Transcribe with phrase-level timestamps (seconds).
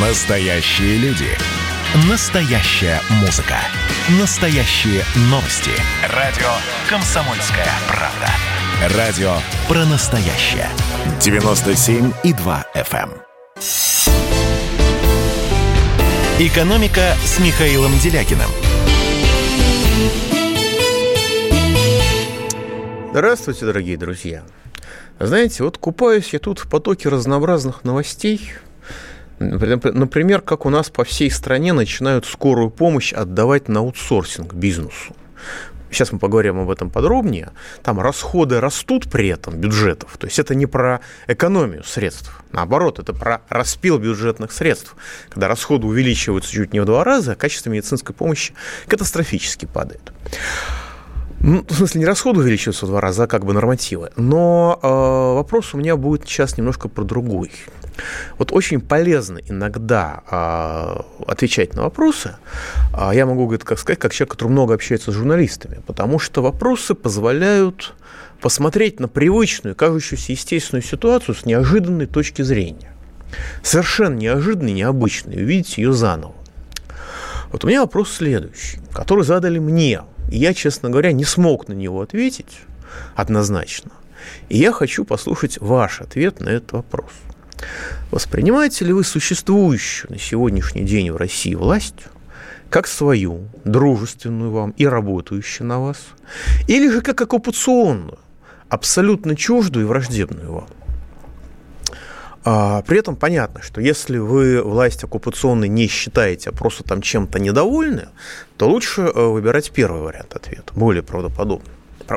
[0.00, 1.26] Настоящие люди.
[2.08, 3.56] Настоящая музыка.
[4.20, 5.72] Настоящие новости.
[6.14, 6.46] Радио
[6.88, 8.96] «Комсомольская правда».
[8.96, 9.32] Радио
[9.66, 10.68] про настоящее.
[11.18, 13.10] 97,2 FM.
[13.10, 13.22] эм.
[16.38, 18.50] «Экономика» с Михаилом Делякиным.
[23.10, 24.44] Здравствуйте, дорогие друзья.
[25.18, 28.52] Знаете, вот купаюсь я тут в потоке разнообразных новостей.
[29.38, 35.14] Например, как у нас по всей стране начинают скорую помощь отдавать на аутсорсинг бизнесу.
[35.90, 37.50] Сейчас мы поговорим об этом подробнее.
[37.82, 40.16] Там расходы растут при этом бюджетов.
[40.18, 42.42] То есть это не про экономию средств.
[42.52, 44.96] Наоборот, это про распил бюджетных средств.
[45.30, 48.52] Когда расходы увеличиваются чуть не в два раза, а качество медицинской помощи
[48.86, 50.12] катастрофически падает.
[51.40, 54.10] Ну, в смысле, не расходы увеличиваются в два раза, а как бы нормативы.
[54.16, 54.86] Но э,
[55.36, 57.52] вопрос у меня будет сейчас немножко про другой.
[58.38, 62.36] Вот очень полезно иногда э, отвечать на вопросы.
[62.92, 66.42] Э, я могу, говорит, как сказать, как человек, который много общается с журналистами, потому что
[66.42, 67.94] вопросы позволяют
[68.40, 72.92] посмотреть на привычную, кажущуюся естественную ситуацию с неожиданной точки зрения.
[73.62, 76.34] Совершенно неожиданной, необычной, увидеть ее заново.
[77.52, 80.02] Вот у меня вопрос следующий, который задали мне
[80.36, 82.60] я, честно говоря, не смог на него ответить
[83.14, 83.90] однозначно.
[84.48, 87.10] И я хочу послушать ваш ответ на этот вопрос.
[88.10, 92.06] Воспринимаете ли вы существующую на сегодняшний день в России власть
[92.70, 95.98] как свою, дружественную вам и работающую на вас,
[96.66, 98.18] или же как оккупационную,
[98.68, 100.68] абсолютно чуждую и враждебную вам?
[102.50, 107.38] А, при этом понятно, что если вы власть оккупационной не считаете, а просто там чем-то
[107.38, 108.08] недовольны,
[108.56, 111.68] то лучше э, выбирать первый вариант ответа, более правдоподобный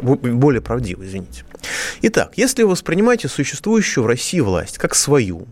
[0.01, 1.43] более правдивый, извините.
[2.03, 5.47] Итак, если вы воспринимаете существующую в России власть как свою,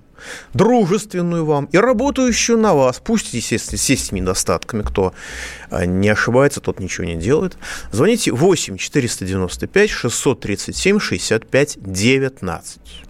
[0.53, 5.13] дружественную вам и работающую на вас, пусть, естественно, с этими недостатками, кто
[5.71, 7.57] э, не ошибается, тот ничего не делает,
[7.91, 13.08] звоните 8 495 637 65 19.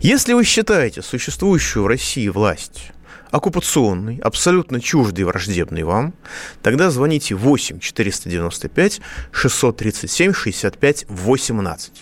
[0.00, 2.92] Если вы считаете существующую в России власть
[3.30, 6.14] оккупационной, абсолютно чуждой и враждебной вам,
[6.62, 9.00] тогда звоните 8 495
[9.32, 11.92] 637 65 18.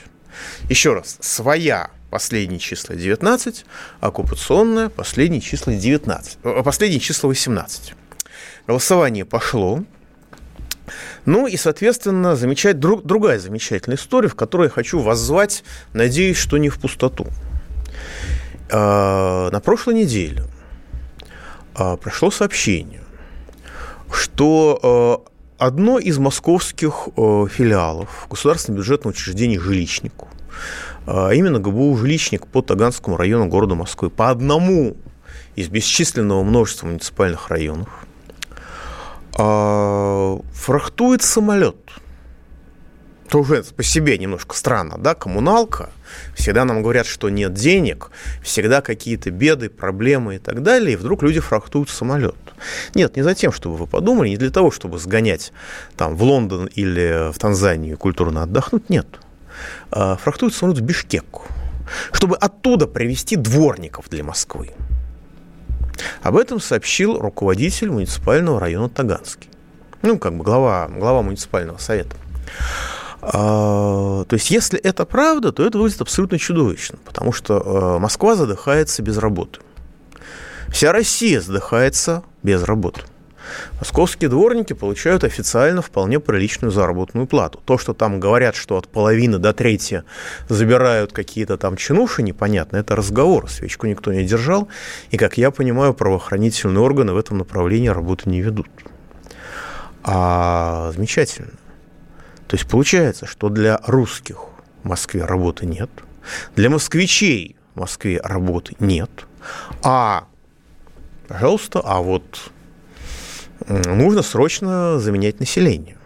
[0.68, 3.64] Еще раз, своя последние числа 19,
[4.00, 7.94] оккупационная последние числа 19, э, последние числа 18.
[8.66, 9.84] Голосование пошло.
[11.24, 15.62] Ну и, соответственно, замечать, друг, другая замечательная история, в которой я хочу воззвать,
[15.92, 17.28] надеюсь, что не в пустоту.
[18.72, 20.44] А, на прошлой неделе
[21.74, 23.02] а, прошло сообщение,
[24.12, 25.24] что
[25.58, 30.28] а, одно из московских филиалов государственного бюджетного учреждения «Жилищнику»,
[31.06, 34.96] именно ГБУ «Жилищник» по Таганскому району города Москвы, по одному
[35.56, 37.88] из бесчисленного множества муниципальных районов,
[39.32, 41.76] фрахтует самолет–
[43.38, 45.90] уже по себе немножко странно, да, коммуналка,
[46.34, 48.10] всегда нам говорят, что нет денег,
[48.42, 52.36] всегда какие-то беды, проблемы и так далее, и вдруг люди фрахтуют самолет.
[52.94, 55.52] Нет, не за тем, чтобы вы подумали, не для того, чтобы сгонять
[55.96, 59.06] там в Лондон или в Танзанию культурно отдохнуть, нет.
[59.90, 61.42] А, фрахтуют самолет в Бишкек,
[62.12, 64.70] чтобы оттуда привезти дворников для Москвы.
[66.22, 69.48] Об этом сообщил руководитель муниципального района Таганский.
[70.02, 72.16] Ну, как бы глава, глава муниципального совета.
[73.22, 78.34] А, то есть, если это правда, то это выглядит абсолютно чудовищно, потому что а, Москва
[78.34, 79.60] задыхается без работы.
[80.68, 83.02] Вся Россия задыхается без работы.
[83.78, 87.60] Московские дворники получают официально вполне приличную заработную плату.
[87.64, 90.04] То, что там говорят, что от половины до трети
[90.48, 93.50] забирают какие-то там чинуши, непонятно, это разговор.
[93.50, 94.68] Свечку никто не держал.
[95.10, 98.68] И, как я понимаю, правоохранительные органы в этом направлении работы не ведут.
[100.02, 101.50] А замечательно.
[102.50, 104.38] То есть получается, что для русских
[104.82, 105.88] в Москве работы нет,
[106.56, 109.08] для москвичей в Москве работы нет,
[109.84, 110.24] а,
[111.28, 112.50] пожалуйста, а вот
[113.68, 115.96] нужно срочно заменять население.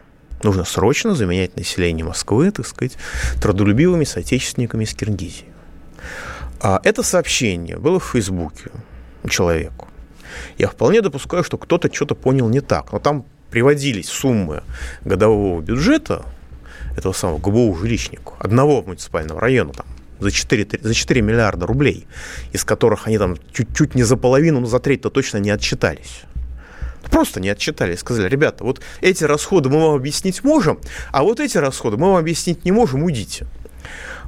[0.42, 2.98] Нужно срочно заменять население Москвы, так сказать,
[3.40, 5.48] трудолюбивыми соотечественниками из Киргизии.
[6.60, 8.70] А это сообщение было в Фейсбуке
[9.22, 9.86] у человека.
[10.58, 12.92] Я вполне допускаю, что кто-то что-то понял не так.
[12.92, 14.62] Но там приводились суммы
[15.04, 16.26] годового бюджета
[16.96, 19.86] этого самого ГБУ жилищнику, одного муниципального района там,
[20.20, 22.06] за 4, за 4 миллиарда рублей,
[22.52, 26.22] из которых они там чуть-чуть не за половину, но за треть-то точно не отчитались.
[27.10, 30.78] Просто не отчитались, сказали, ребята, вот эти расходы мы вам объяснить можем,
[31.12, 33.46] а вот эти расходы мы вам объяснить не можем, уйдите.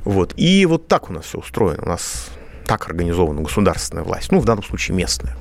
[0.05, 0.35] Вот.
[0.37, 1.83] И вот так у нас все устроено.
[1.83, 2.29] У нас
[2.65, 5.37] так организована государственная власть, ну, в данном случае местная.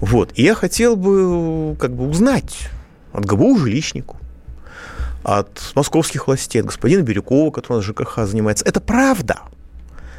[0.00, 0.30] Вот.
[0.34, 2.68] И я хотел бы как бы узнать
[3.12, 4.18] от ГБУ жилищнику,
[5.22, 8.64] от московских властей, от господина Бирюкова, который у нас ЖКХ занимается.
[8.64, 9.40] Это правда?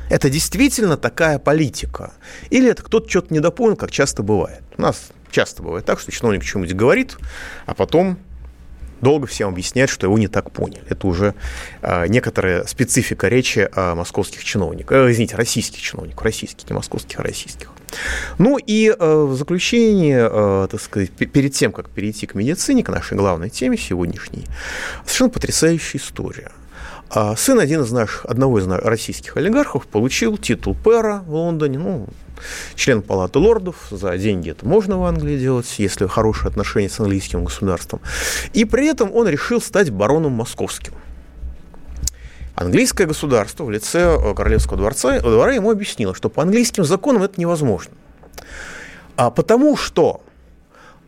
[0.10, 2.14] Это действительно такая политика?
[2.50, 4.62] Или это кто-то что-то недопонял, как часто бывает?
[4.78, 7.18] У нас часто бывает так, что чиновник что-нибудь говорит,
[7.66, 8.18] а потом
[9.02, 10.84] долго всем объяснять, что его не так поняли.
[10.90, 11.36] Это уже
[11.82, 17.24] э, некоторая специфика речи э, московских чиновников, э, извините, российских чиновников, российских, не московских, а
[17.24, 17.73] российских.
[18.38, 22.90] Ну и э, в заключение, э, так сказать, перед тем, как перейти к медицине, к
[22.90, 24.46] нашей главной теме сегодняшней,
[25.04, 26.52] совершенно потрясающая история.
[27.10, 32.08] А сын один из наших, одного из российских олигархов получил титул пэра в Лондоне, ну,
[32.76, 37.44] член Палаты лордов, за деньги это можно в Англии делать, если хорошие отношения с английским
[37.44, 38.02] государством.
[38.54, 40.94] И при этом он решил стать бароном московским.
[42.56, 47.40] Английское государство в лице э, Королевского дворца, двора ему объяснило, что по английским законам это
[47.40, 47.94] невозможно.
[49.16, 50.22] А потому что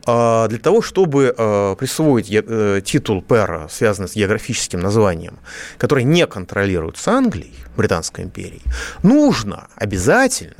[0.07, 5.39] а для того, чтобы э, присвоить э, титул пэра, связанный с географическим названием,
[5.79, 8.61] который не контролируется Англией, Британской империей,
[9.01, 10.55] нужно обязательно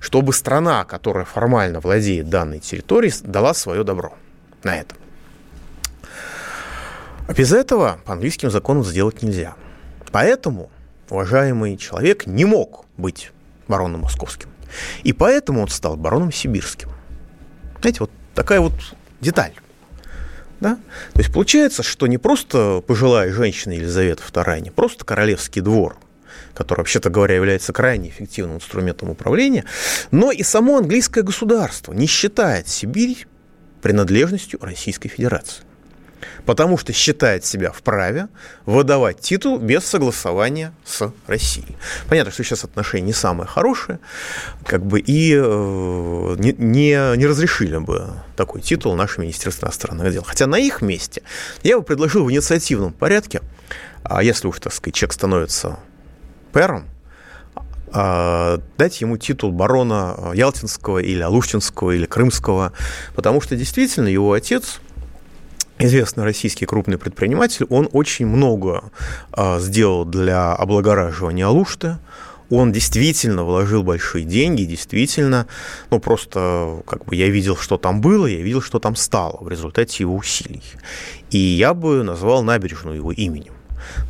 [0.00, 4.14] чтобы страна, которая формально владеет данной территорией, дала свое добро
[4.62, 4.94] на это.
[7.28, 9.54] А без этого по английским законам сделать нельзя.
[10.12, 10.70] Поэтому
[11.10, 13.32] уважаемый человек не мог быть
[13.68, 14.48] бароном московским.
[15.02, 16.90] И поэтому он стал бароном сибирским.
[17.80, 18.72] Знаете, вот такая вот
[19.20, 19.52] деталь.
[20.60, 20.78] Да?
[21.12, 25.96] То есть получается, что не просто пожилая женщина Елизавета II, не просто королевский двор–
[26.56, 29.64] который, вообще-то говоря, является крайне эффективным инструментом управления,
[30.10, 33.26] но и само английское государство не считает Сибирь
[33.82, 35.62] принадлежностью Российской Федерации.
[36.44, 38.28] Потому что считает себя вправе
[38.64, 41.76] выдавать титул без согласования с Россией.
[42.08, 43.98] Понятно, что сейчас отношения не самые хорошие,
[44.64, 50.22] как бы и э, не, не, не разрешили бы такой титул наше Министерство иностранных дел.
[50.22, 51.22] Хотя на их месте
[51.62, 53.40] я бы предложил в инициативном порядке,
[54.02, 55.78] а если уж, так сказать, человек становится
[56.52, 56.86] пером,
[57.92, 62.72] а, дать ему титул барона Ялтинского или Алуштинского или Крымского,
[63.14, 64.80] потому что действительно его отец
[65.78, 68.90] известный российский крупный предприниматель, он очень много
[69.32, 71.98] а, сделал для облагораживания Алушты,
[72.48, 75.46] он действительно вложил большие деньги, действительно,
[75.90, 79.48] ну просто как бы я видел, что там было, я видел, что там стало в
[79.48, 80.62] результате его усилий.
[81.30, 83.54] И я бы назвал набережную его именем.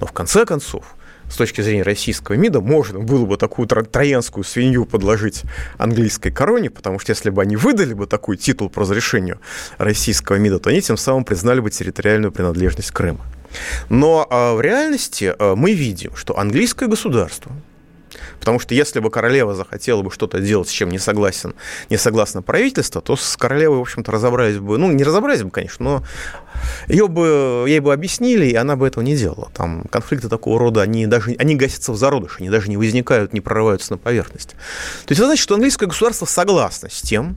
[0.00, 0.95] Но в конце концов,
[1.30, 5.42] с точки зрения российского МИДа, можно было бы такую троянскую свинью подложить
[5.78, 9.40] английской короне, потому что если бы они выдали бы такой титул по разрешению
[9.78, 13.24] российского МИДа, то они тем самым признали бы территориальную принадлежность Крыма.
[13.88, 17.52] Но а, в реальности а, мы видим, что английское государство–
[18.38, 21.54] Потому что если бы королева захотела бы что-то делать, с чем не, согласен,
[21.90, 25.84] не согласно правительство, то с королевой, в общем-то, разобрались бы, ну, не разобрались бы, конечно,
[25.84, 26.04] но
[26.88, 29.50] ее бы, ей бы объяснили, и она бы этого не делала.
[29.54, 33.40] Там конфликты такого рода, они даже они гасятся в зародыше, они даже не возникают, не
[33.40, 34.50] прорываются на поверхность.
[34.50, 37.36] То есть это значит, что английское государство согласно с тем,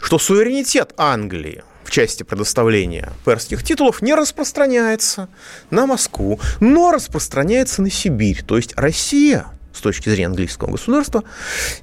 [0.00, 5.28] что суверенитет Англии в части предоставления перских титулов не распространяется
[5.70, 8.42] на Москву, но распространяется на Сибирь.
[8.46, 11.24] То есть Россия– с точки зрения английского государства,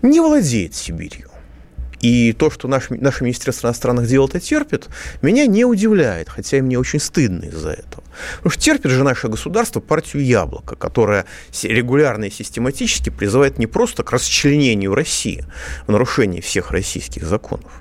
[0.01, 1.29] не владеет Сибирью.
[2.01, 4.87] И то, что наш, наше Министерство иностранных дел это терпит,
[5.21, 8.03] меня не удивляет, хотя и мне очень стыдно из-за этого.
[8.37, 11.25] Потому что терпит же наше государство партию «Яблоко», которая
[11.63, 15.45] регулярно и систематически призывает не просто к расчленению России
[15.87, 17.71] в нарушении всех российских законов,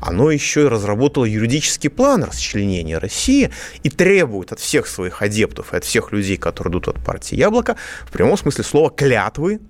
[0.00, 3.50] оно еще и разработало юридический план расчленения России
[3.82, 7.76] и требует от всех своих адептов и от всех людей, которые идут от партии «Яблоко»,
[8.06, 9.60] в прямом смысле слова клятвы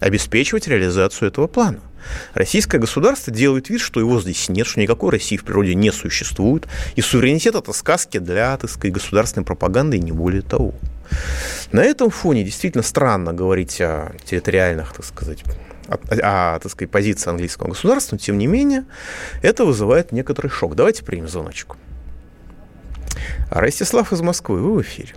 [0.00, 1.80] обеспечивать реализацию этого плана.
[2.34, 6.66] Российское государство делает вид, что его здесь нет, что никакой России в природе не существует,
[6.96, 10.74] и суверенитет– это сказки для, так сказать, государственной пропаганды и не более того.
[11.72, 15.42] На этом фоне действительно странно говорить о территориальных, так сказать,
[15.88, 18.84] о, о, так сказать, позиции английского государства, но тем не менее
[19.42, 20.74] это вызывает некоторый шок.
[20.74, 21.76] Давайте примем звоночку.
[23.50, 25.14] Ростислав из Москвы, вы в эфире.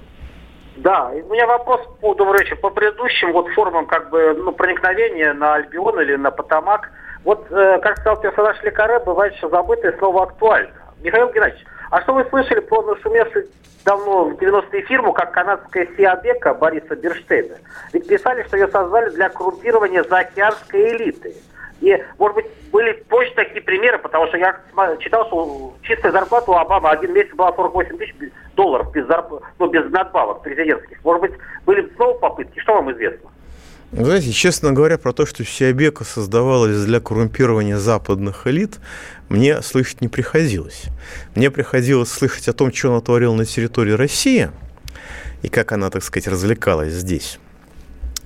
[0.78, 5.34] Да, у меня вопрос по, добрый вечер, по предыдущим вот формам как бы ну, проникновения
[5.34, 6.92] на Альбион или на Потамак.
[7.24, 10.70] Вот, э, как сказал персонаж Лекаре, бывает что забытое слово актуально.
[11.02, 13.48] Михаил Геннадьевич, а что вы слышали про нашумевшую
[13.86, 17.56] давно в 90-е фирму, как канадская Сиабека Бориса Берштейна?
[17.94, 21.34] Ведь писали, что ее создали для коррумпирования заокеанской элиты.
[21.82, 24.60] И, может быть, были позже такие примеры, потому что я
[25.00, 28.16] читал, что чистая зарплата у Обамы один месяц была 48 тысяч
[28.56, 29.42] долларов без, зарп...
[29.60, 31.04] ну, без надбавок президентских.
[31.04, 31.32] Может быть,
[31.66, 32.60] были снова попытки?
[32.60, 33.30] Что вам известно?
[33.92, 38.80] Знаете, честно говоря, про то, что Сиабека создавалась для коррумпирования западных элит,
[39.30, 40.86] мне слышать не приходилось.
[41.36, 44.50] Мне приходилось слышать о том, что она творила на территории России
[45.42, 47.40] и как она, так сказать, развлекалась здесь.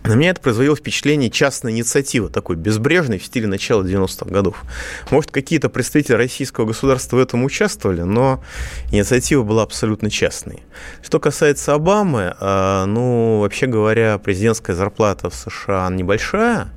[0.03, 4.63] На меня это производило впечатление частной инициативы, такой безбрежной в стиле начала 90-х годов.
[5.11, 8.43] Может, какие-то представители российского государства в этом участвовали, но
[8.91, 10.63] инициатива была абсолютно частной.
[11.03, 16.69] Что касается Обамы, а, ну, вообще говоря, президентская зарплата в США небольшая.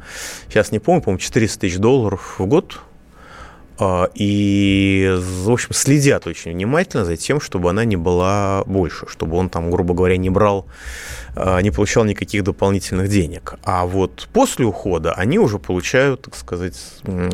[0.48, 2.78] Сейчас не помню, по-моему, 400 тысяч долларов в год
[4.14, 9.48] и, в общем, следят очень внимательно за тем, чтобы она не была больше, чтобы он
[9.48, 10.66] там, грубо говоря, не брал,
[11.34, 13.54] а, не получал никаких дополнительных денег.
[13.64, 16.76] А вот после ухода они уже получают, так сказать,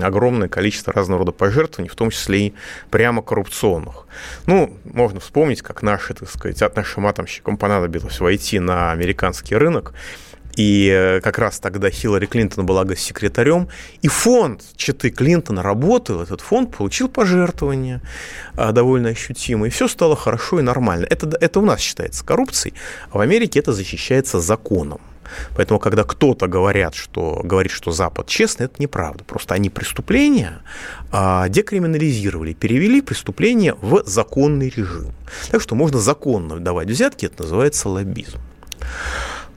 [0.01, 2.55] огромное количество разного рода пожертвований, в том числе и
[2.91, 4.07] прямо коррупционных.
[4.47, 9.93] Ну, можно вспомнить, как наши, так сказать, от нашим атомщикам понадобилось войти на американский рынок,
[10.57, 13.69] и э, как раз тогда Хиллари Клинтон была госсекретарем.
[14.03, 18.03] И фонд Читы Клинтона работал, этот фонд получил пожертвования
[18.57, 19.71] а, довольно ощутимые.
[19.71, 21.07] И все стало хорошо и нормально.
[21.09, 22.75] Это, это у нас считается коррупцией,
[23.11, 25.01] а в Америке это защищается законом.
[25.55, 29.25] Поэтому, когда кто-то говорят, что, говорит, что Запад честный, это неправда.
[29.25, 30.63] Просто они преступления
[31.13, 35.13] а, декриминализировали, перевели преступления в законный режим.
[35.51, 38.39] Так что можно законно давать взятки, это называется лоббизм.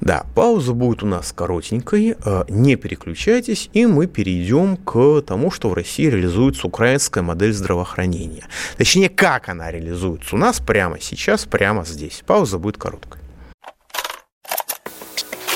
[0.03, 5.69] Да, пауза будет у нас коротенькой, э, не переключайтесь, и мы перейдем к тому, что
[5.69, 8.45] в России реализуется украинская модель здравоохранения.
[8.77, 12.22] Точнее, как она реализуется у нас прямо сейчас, прямо здесь.
[12.27, 13.22] Пауза будет короткой.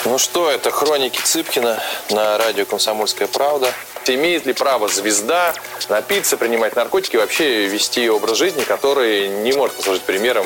[0.05, 3.73] Ну что, это хроники Цыпкина на радио «Комсомольская правда».
[4.05, 5.53] Имеет ли право звезда
[5.89, 10.45] напиться, принимать наркотики, вообще вести образ жизни, который не может послужить примером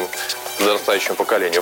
[0.58, 1.62] подрастающему поколению?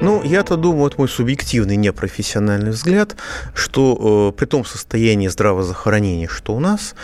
[0.00, 3.16] Ну, я-то думаю, это мой субъективный непрофессиональный взгляд,
[3.52, 6.94] что э, при том состоянии здравоохранения, что у нас,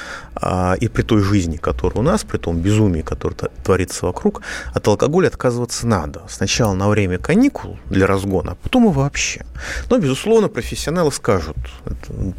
[0.40, 3.34] э, и при той жизни, которая у нас, при том безумии, которое
[3.64, 6.22] творится вокруг, от алкоголя отказываться надо.
[6.28, 9.44] Сначала на время каникул для разгона, а потом и вообще.
[9.90, 11.56] Но, безусловно, профессионалы скажут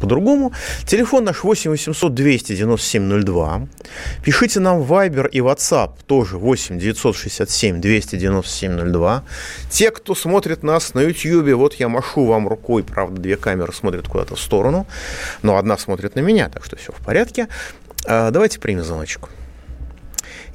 [0.00, 0.52] по-другому.
[0.86, 3.68] Телефон наш 8 800 297 02.
[4.24, 9.22] Пишите нам в Viber и WhatsApp тоже 8 967 297 02.
[9.70, 11.52] Те, кто смотрит смотрит нас на YouTube.
[11.54, 14.86] Вот я машу вам рукой, правда, две камеры смотрят куда-то в сторону,
[15.42, 17.48] но одна смотрит на меня, так что все в порядке.
[18.06, 19.28] А, давайте примем звоночку.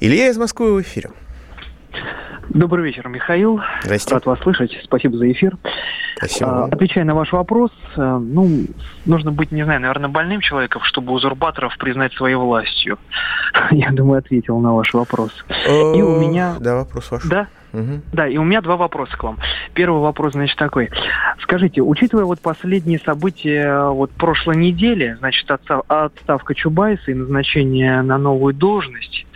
[0.00, 1.10] Илья из Москвы в эфире.
[2.48, 3.60] Добрый вечер, Михаил.
[3.82, 4.14] Здрасте.
[4.14, 4.72] Рад вас слышать.
[4.82, 5.58] Спасибо за эфир.
[6.16, 6.64] Спасибо.
[6.64, 8.64] А, отвечая на ваш вопрос, э, ну,
[9.04, 12.98] нужно быть, не знаю, наверное, больным человеком, чтобы узурпаторов признать своей властью.
[13.70, 15.32] Я думаю, ответил на ваш вопрос.
[15.68, 16.56] И у меня...
[16.60, 17.24] Да, вопрос ваш.
[17.24, 17.48] Да?
[17.72, 18.00] Угу.
[18.12, 19.38] Да, и у меня два вопроса к вам.
[19.74, 20.90] Первый вопрос, значит, такой.
[21.40, 28.54] Скажите, учитывая вот последние события вот прошлой недели, значит, отставка Чубайса и назначение на новую
[28.54, 29.26] должность,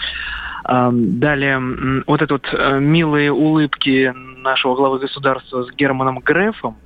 [0.69, 4.13] Далее, вот это вот э, милые улыбки
[4.43, 6.77] нашего главы государства с Германом Грефом.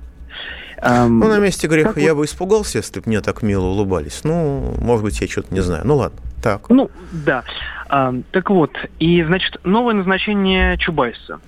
[0.83, 4.21] Ну, на месте Грефа я бы испугался, если бы мне так мило улыбались.
[4.25, 5.83] Ну, может быть, я что-то не знаю.
[5.87, 6.69] Ну, ладно, так.
[6.69, 7.45] Ну, да.
[7.90, 8.70] Так вот,
[9.00, 11.40] и, значит, новое назначение Чубайса.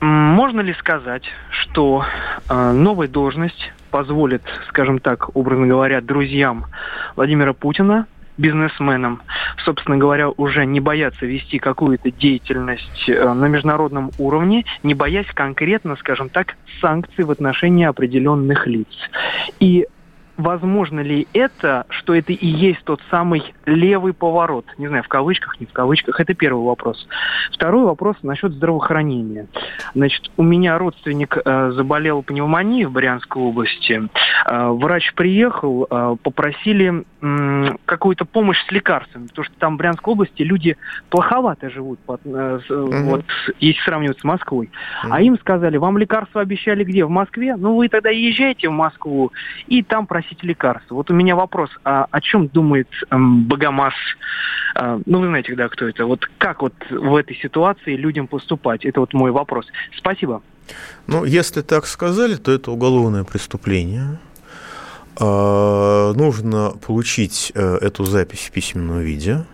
[0.00, 2.04] Можно ли сказать, что
[2.48, 6.66] э, новая должность позволит, скажем так, образно говоря, друзьям
[7.16, 9.22] Владимира Путина, бизнесменам,
[9.64, 15.96] собственно говоря, уже не бояться вести какую-то деятельность э, на международном уровне, не боясь конкретно,
[15.96, 18.88] скажем так, санкций в отношении определенных лиц.
[19.60, 19.86] И
[20.36, 24.66] возможно ли это, что это и есть тот самый левый поворот?
[24.78, 26.20] Не знаю, в кавычках, не в кавычках.
[26.20, 27.06] Это первый вопрос.
[27.52, 29.46] Второй вопрос насчет здравоохранения.
[29.94, 34.08] Значит, у меня родственник э, заболел пневмонией в Брянской области.
[34.46, 40.12] Э, врач приехал, э, попросили э, какую-то помощь с лекарствами, потому что там в Брянской
[40.12, 40.76] области люди
[41.10, 42.92] плоховато живут, под, э, угу.
[43.04, 43.24] вот,
[43.60, 44.70] если сравнивать с Москвой.
[45.04, 45.12] Угу.
[45.12, 47.04] А им сказали, вам лекарства обещали где?
[47.04, 47.56] В Москве?
[47.56, 49.32] Ну, вы тогда езжайте в Москву
[49.66, 50.94] и там просите лекарства.
[50.94, 53.94] Вот у меня вопрос, а о чем думает эм, Богомаз?
[54.74, 56.06] Э, ну, вы знаете, да, кто это.
[56.06, 58.84] Вот как вот в этой ситуации людям поступать?
[58.84, 59.66] Это вот мой вопрос.
[59.96, 60.42] Спасибо.
[61.06, 64.18] Ну, если так сказали, то это уголовное преступление.
[65.20, 69.44] Э, нужно получить э, эту запись в письменном виде.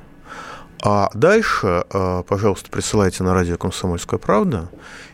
[0.82, 4.70] А дальше, э, пожалуйста, присылайте на радио «Комсомольская правда»,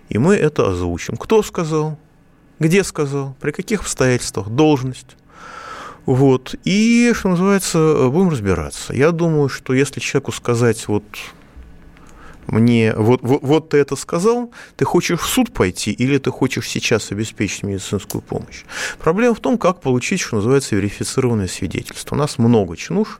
[0.08, 1.16] и мы это озвучим.
[1.16, 1.98] Кто сказал?
[2.60, 3.36] Где сказал?
[3.40, 4.48] При каких обстоятельствах?
[4.48, 5.16] Должность?
[6.06, 6.54] Вот.
[6.64, 8.94] И, что называется, будем разбираться.
[8.94, 11.04] Я думаю, что если человеку сказать, вот
[12.46, 16.68] мне вот, вот, вот ты это сказал, ты хочешь в суд пойти или ты хочешь
[16.68, 18.62] сейчас обеспечить медицинскую помощь.
[18.98, 22.14] Проблема в том, как получить, что называется, верифицированное свидетельство.
[22.14, 23.18] У нас много чинуш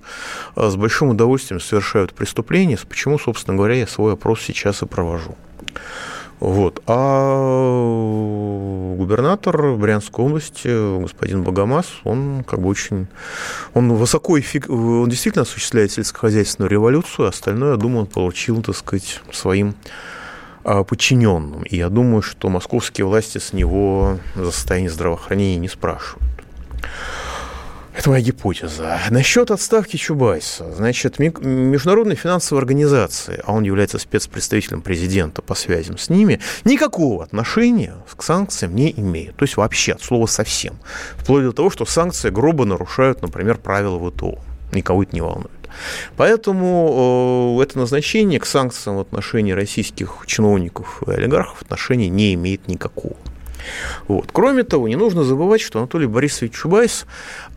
[0.55, 5.37] а, с большим удовольствием совершают преступления, почему, собственно говоря, я свой опрос сейчас и провожу.
[6.41, 6.83] Вот.
[6.87, 7.37] А
[8.97, 13.07] губернатор Брянской области, господин Богомаз, он как бы очень...
[13.75, 14.69] Он высоко эффек...
[14.69, 19.75] Он действительно осуществляет сельскохозяйственную революцию, а остальное, я думаю, он получил, так сказать, своим
[20.65, 21.63] а, подчиненным.
[21.63, 26.23] И я думаю, что московские власти с него за состояние здравоохранения не спрашивают.
[27.97, 29.01] Это моя гипотеза.
[29.11, 30.71] Насчет отставки Чубайса.
[30.73, 37.95] Значит, Международная финансовая организация, а он является спецпредставителем президента по связям с ними, никакого отношения
[38.15, 39.37] к санкциям не имеет.
[39.37, 40.79] То есть вообще от слова совсем.
[41.17, 44.41] Вплоть до того, что санкции грубо нарушают, например, правила ВТО.
[44.73, 45.51] Никого это не волнует.
[46.17, 52.69] Поэтому э, это назначение к санкциям в отношении российских чиновников и олигархов отношения не имеет
[52.69, 53.17] никакого.
[54.09, 54.31] Вот.
[54.33, 57.07] Кроме того, не нужно забывать, что Анатолий Борисович Чубайс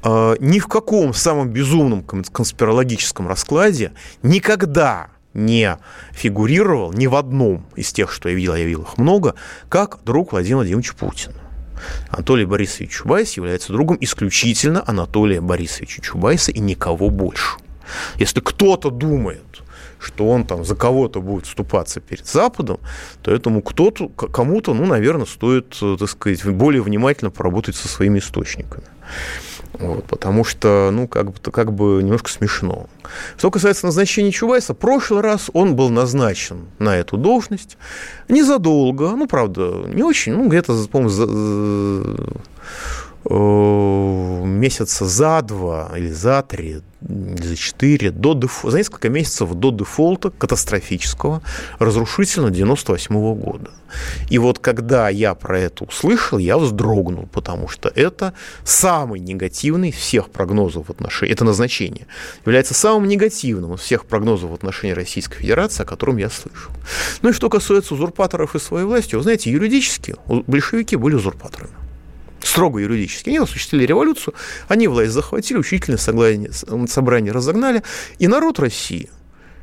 [0.04, 5.78] э, ни в каком самом безумном конспирологическом раскладе никогда не
[6.12, 9.36] фигурировал ни в одном из тех, что я видел, я видел их много,
[9.70, 11.36] как друг Владимира Владимировича Путина.
[12.10, 17.58] Анатолий Борисович Чубайс является другом исключительно Анатолия Борисовича Чубайса и никого больше.
[18.18, 19.62] Если кто-то думает,
[20.00, 22.80] что он там за кого-то будет вступаться перед Западом,
[23.22, 28.20] то этому кто-то, кому-то, ну, наверное, стоит, э, так сказать, более внимательно поработать со своими
[28.20, 28.86] источниками.
[29.74, 32.88] Вот, потому что, ну, как бы, как бы немножко смешно.
[33.38, 37.78] Что касается назначения Чубайса, в прошлый раз он был назначен на эту должность
[38.28, 42.16] незадолго, ну, правда, не очень, ну, где-то, по-моему, за, Э,
[43.26, 48.62] месяца за два или за три, за четыре, до деф...
[48.64, 51.42] за несколько месяцев до дефолта катастрофического,
[51.80, 53.72] разрушительного 98 -го года.
[54.30, 60.30] И вот когда я про это услышал, я вздрогнул, потому что это самый негативный всех
[60.30, 62.06] прогнозов в отношении, это назначение,
[62.46, 66.72] является самым негативным из всех прогнозов в отношении Российской Федерации, о котором я слышал.
[67.22, 70.16] Ну и что касается узурпаторов и своей власти, вы знаете, юридически
[70.48, 71.89] большевики были узурпаторами
[72.42, 73.30] строго юридически.
[73.30, 74.34] Они осуществили революцию,
[74.68, 77.84] они власть захватили, учительное собрание разогнали,
[78.18, 79.10] и народ России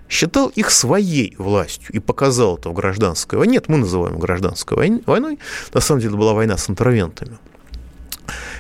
[0.09, 3.55] считал их своей властью и показал это в гражданской войне.
[3.55, 5.39] Нет, мы называем гражданской войной,
[5.75, 7.39] на самом деле была война с интервентами.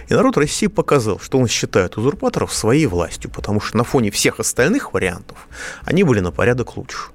[0.08, 4.38] И народ России показал, что он считает узурпаторов своей властью, потому что на фоне всех
[4.38, 5.48] остальных вариантов
[5.84, 7.10] они были на порядок лучше.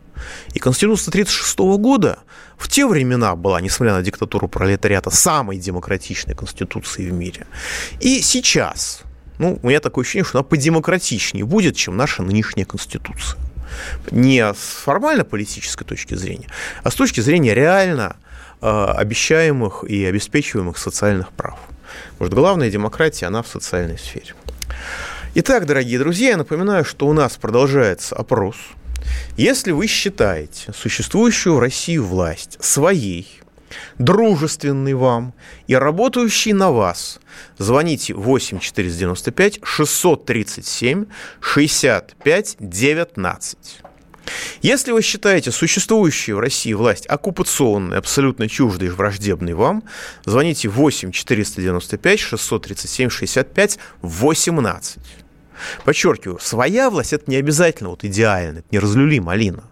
[0.53, 2.19] И Конституция 1936 года
[2.57, 7.47] в те времена была, несмотря на диктатуру пролетариата, самой демократичной конституцией в мире.
[7.99, 9.01] И сейчас,
[9.39, 13.39] ну, у меня такое ощущение, что она подемократичнее будет, чем наша нынешняя конституция.
[14.11, 16.47] Не с формально-политической точки зрения,
[16.83, 18.17] а с точки зрения реально
[18.61, 21.57] э, обещаемых и обеспечиваемых социальных прав.
[22.19, 24.35] Может, главная демократия, она в социальной сфере.
[25.33, 28.55] Итак, дорогие друзья, я напоминаю, что у нас продолжается опрос–
[29.37, 33.41] если вы считаете существующую в России власть своей,
[33.97, 35.33] дружественной вам
[35.67, 37.19] и работающей на вас,
[37.57, 41.05] звоните 8 495 637
[41.39, 43.57] 65 19.
[44.61, 49.83] Если вы считаете существующую в России власть оккупационной, абсолютно чуждой и враждебной вам,
[50.25, 54.99] звоните 8 495 637 65 18.
[55.85, 59.63] Подчеркиваю, своя власть– это не обязательно вот идеально, это не разлюли малина.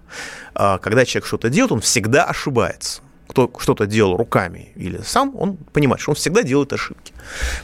[0.56, 3.02] А, когда человек что-то делает, он всегда ошибается.
[3.28, 7.13] кто что-то делал руками или сам, он понимает, что он всегда делает ошибки.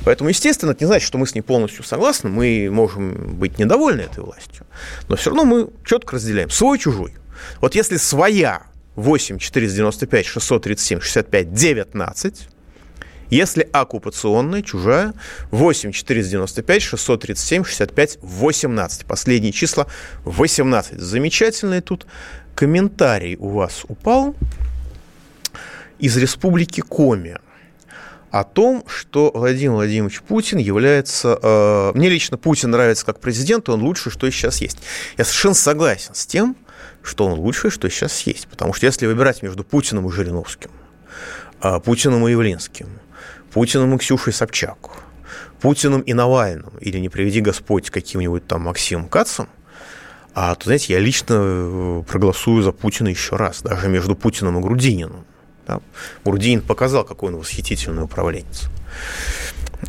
[0.04, 4.02] Поэтому, естественно, это не значит, что мы с ней полностью согласны, мы можем быть недовольны
[4.02, 4.66] этой властью,
[5.08, 7.14] но все равно мы четко разделяем свой чужой.
[7.62, 8.64] Вот если своя
[8.96, 12.50] 8 495 637 65 19,
[13.30, 15.14] если оккупационная, чужая,
[15.52, 19.06] 8 495 637 65 18.
[19.06, 19.88] Последние числа
[20.26, 21.00] 18.
[21.00, 22.06] Замечательный тут
[22.56, 24.36] комментарий у вас упал
[26.00, 27.38] из республики Коми
[28.32, 31.40] о том, что Владимир Владимирович Путин является...
[31.42, 34.78] Э, мне лично Путин нравится как президент, он лучше, что сейчас есть.
[35.18, 36.58] Я совершенно согласен с тем,
[37.02, 38.48] что он лучшее, что сейчас есть.
[38.50, 40.70] Потому что если выбирать между Путиным и Жириновским,
[41.62, 42.90] э, Путиным и Явлинским,
[43.56, 44.78] Путиным и Ксюшей Собчак,
[45.62, 49.48] Путиным и Навальным, или, не приведи Господь, каким-нибудь там Максимом Кацем,
[50.34, 54.62] а то, знаете, я лично э, проголосую за Путина еще раз, даже между Путиным и
[54.62, 55.24] Грудининым.
[55.66, 55.80] Да?
[56.26, 58.64] Грудинин показал, какой он восхитительный управленец.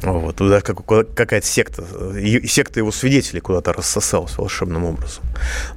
[0.03, 1.85] Вот, туда как, какая-то секта,
[2.47, 5.25] секта его свидетелей куда-то рассосалась волшебным образом.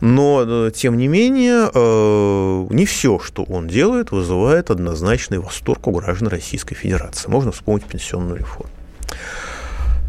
[0.01, 5.91] Но, э, тем не менее, э, не все, что он делает, вызывает однозначный восторг у
[5.91, 7.29] граждан Российской Федерации.
[7.29, 8.71] Можно вспомнить пенсионную реформу.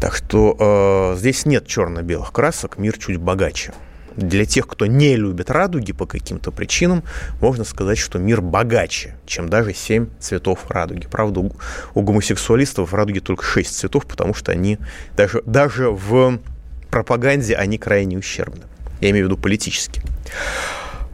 [0.01, 0.57] Так что
[1.15, 3.73] э, здесь нет черно-белых красок, мир чуть богаче
[4.27, 7.03] для тех, кто не любит радуги по каким-то причинам,
[7.41, 11.07] можно сказать, что мир богаче, чем даже семь цветов радуги.
[11.09, 11.51] Правда, у,
[11.93, 14.77] у гомосексуалистов в радуге только шесть цветов, потому что они
[15.15, 16.39] даже, даже в
[16.89, 18.63] пропаганде они крайне ущербны.
[18.99, 20.01] Я имею в виду политически.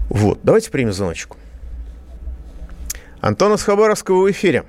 [0.10, 1.38] Вот, давайте примем звоночку.
[3.22, 4.63] Антон из Хабаровского в эфире.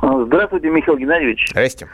[0.00, 1.48] Здравствуйте, Михаил Геннадьевич.
[1.50, 1.88] Здрасте.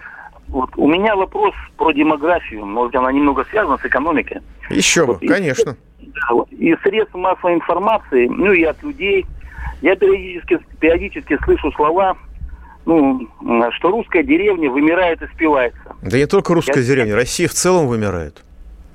[0.48, 2.64] Вот у меня вопрос про демографию.
[2.66, 4.40] Может, она немного связана с экономикой.
[4.70, 5.76] Еще вот, бы, конечно.
[5.98, 9.26] Да, вот, из средств массовой информации, ну и от людей,
[9.82, 12.16] я периодически, периодически слышу слова,
[12.86, 13.26] ну,
[13.72, 15.96] что русская деревня вымирает и спивается.
[16.02, 18.44] Да не только русская я, деревня, Россия в целом вымирает.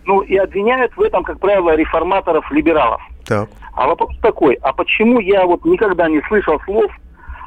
[0.06, 3.02] Ну, и обвиняют в этом, как правило, реформаторов-либералов.
[3.26, 3.50] Так.
[3.74, 6.92] А вопрос такой, а почему я вот никогда не слышал слов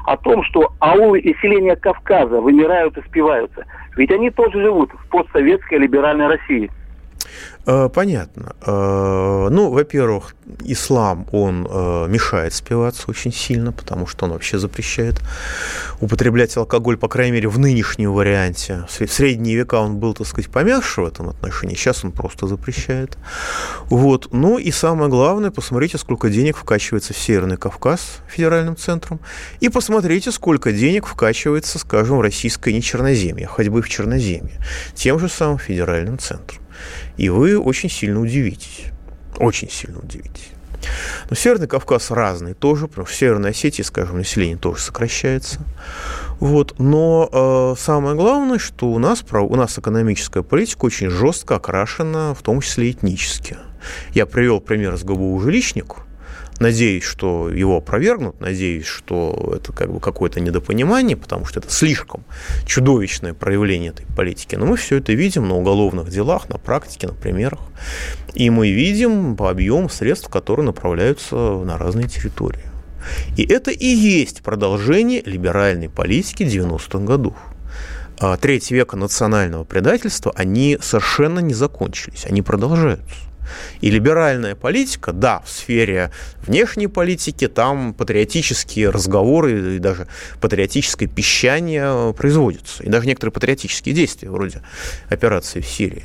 [0.05, 3.65] о том, что аулы и селения Кавказа вымирают и спиваются?
[3.95, 6.71] Ведь они тоже живут в постсоветской либеральной России.
[7.65, 8.55] Э, понятно.
[8.65, 15.21] Э, ну, во-первых, ислам, он э, мешает спиваться очень сильно, потому что он вообще запрещает
[16.01, 18.85] употреблять алкоголь, по крайней мере, в нынешнем варианте.
[18.89, 23.17] В средние века он был, так сказать, помягче в этом отношении, сейчас он просто запрещает.
[23.85, 24.33] Вот.
[24.33, 29.21] Ну и самое главное, посмотрите, сколько денег вкачивается в Северный Кавказ федеральным центром,
[29.61, 34.59] и посмотрите, сколько денег вкачивается, скажем, в российское нечерноземье, хоть бы в Черноземье,
[34.95, 36.62] тем же самым федеральным центром.
[37.17, 38.85] И вы очень сильно удивитесь.
[39.37, 40.51] Очень сильно удивитесь.
[41.29, 45.61] Но Северный Кавказ разный тоже, потому что в Северной Осетии, скажем, население тоже сокращается.
[46.39, 46.75] Вот.
[46.77, 52.41] Но э, самое главное, что у нас, у нас экономическая политика очень жестко окрашена, в
[52.41, 53.57] том числе этнически.
[54.13, 55.95] Я привел пример с ГБУ «Жилищник»,
[56.59, 62.23] Надеюсь, что его опровергнут, надеюсь, что это как бы какое-то недопонимание, потому что это слишком
[62.65, 64.55] чудовищное проявление этой политики.
[64.55, 67.59] Но мы все это видим на уголовных делах, на практике, на примерах.
[68.33, 72.63] И мы видим по объему средств, которые направляются на разные территории.
[73.35, 77.35] И это и есть продолжение либеральной политики 90-х годов
[78.19, 83.15] а треть века национального предательства, они совершенно не закончились, они продолжаются.
[83.81, 86.11] И либеральная политика, да, в сфере
[86.45, 90.07] внешней политики, там патриотические разговоры и даже
[90.41, 92.83] патриотическое пищание производятся.
[92.83, 94.61] И даже некоторые патриотические действия, вроде
[95.09, 96.03] операции в Сирии.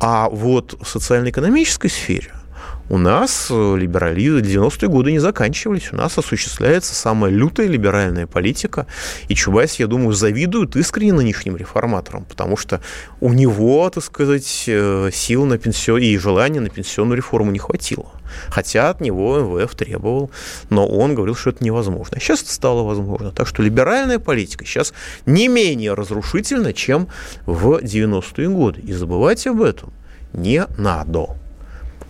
[0.00, 2.32] А вот в социально-экономической сфере–
[2.88, 5.92] у нас э, либерализм 90-е годы не заканчивались.
[5.92, 8.86] У нас осуществляется самая лютая либеральная политика.
[9.28, 12.80] И Чубайс, я думаю, завидует искренне нынешним реформаторам, потому что
[13.20, 18.12] у него, так сказать, э, сил на пенсию и желания на пенсионную реформу не хватило.
[18.48, 20.30] Хотя от него МВФ требовал,
[20.68, 22.16] но он говорил, что это невозможно.
[22.16, 23.30] А сейчас это стало возможно.
[23.30, 24.92] Так что либеральная политика сейчас
[25.24, 27.08] не менее разрушительна, чем
[27.46, 28.80] в 90-е годы.
[28.80, 29.92] И забывать об этом
[30.32, 31.36] не надо.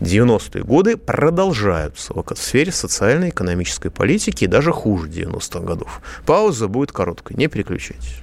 [0.00, 6.00] 90-е годы продолжаются в сфере социальной экономической политики и даже хуже 90-х годов.
[6.26, 8.18] Пауза будет короткой, не переключайтесь.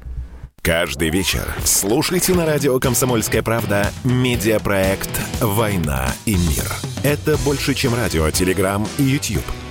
[0.62, 6.72] Каждый вечер слушайте на радио «Комсомольская правда» медиапроект «Война и мир».
[7.04, 9.46] Это больше, чем радио, телеграм и YouTube–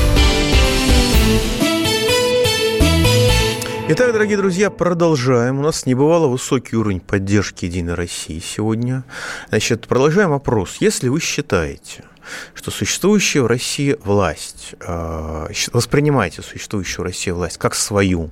[3.93, 5.59] Итак, дорогие друзья, продолжаем.
[5.59, 9.03] У нас небывало высокий уровень поддержки Единой России сегодня.
[9.49, 10.77] Значит, продолжаем опрос.
[10.79, 12.05] Если вы считаете,
[12.53, 18.29] что существующая в России власть, э, воспринимаете существующую в России власть как свою,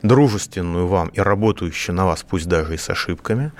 [0.00, 3.52] дружественную вам и работающую на вас, пусть даже и с ошибками,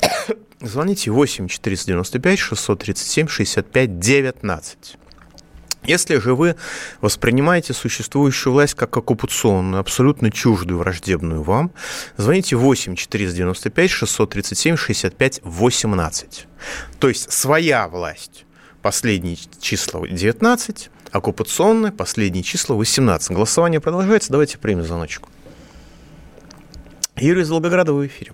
[0.62, 4.96] звоните 8 495 637 65 19.
[5.86, 6.56] Если же вы
[7.00, 11.70] воспринимаете существующую власть как оккупационную, абсолютно чуждую, враждебную вам,
[12.16, 16.46] звоните 8 495 637 65 18.
[16.98, 18.46] То есть своя власть,
[18.82, 23.30] последние числа 19, оккупационная, последние числа 18.
[23.30, 25.28] Голосование продолжается, давайте примем звоночку.
[27.16, 28.32] Юрий из Волгограда, в эфире.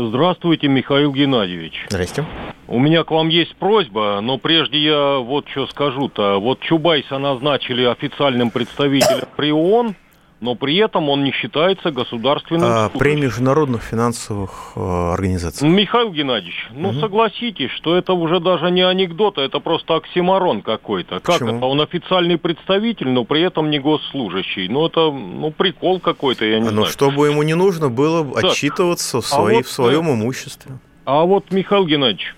[0.00, 1.86] Здравствуйте, Михаил Геннадьевич.
[1.88, 2.24] Здрасте.
[2.68, 6.38] У меня к вам есть просьба, но прежде я вот что скажу-то.
[6.38, 9.96] Вот Чубайса назначили официальным представителем при ООН,
[10.40, 15.70] но при этом он не считается государственным а, При международных финансовых э, организациях.
[15.72, 17.00] Михаил Геннадьевич, ну угу.
[17.00, 21.20] согласитесь, что это уже даже не анекдот, а это просто оксиморон какой-то.
[21.20, 21.64] Как это?
[21.64, 24.68] Он официальный представитель, но при этом не госслужащий.
[24.68, 26.86] Ну это ну, прикол какой-то, я не ну, знаю.
[26.86, 28.44] Ну чтобы ему не нужно было так.
[28.44, 30.78] отчитываться в, своей, а вот, в своем имуществе.
[31.04, 32.34] А вот, Михаил Геннадьевич,